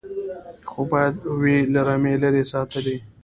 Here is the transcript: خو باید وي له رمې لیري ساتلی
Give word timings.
خو 0.69 0.81
باید 0.91 1.15
وي 1.41 1.57
له 1.73 1.81
رمې 1.87 2.13
لیري 2.21 2.43
ساتلی 2.51 2.97